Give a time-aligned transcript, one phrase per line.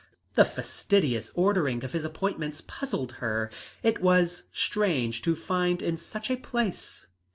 [0.33, 3.51] The fastidious ordering of his appointments puzzled her;
[3.83, 7.05] it was strange to find in such a place.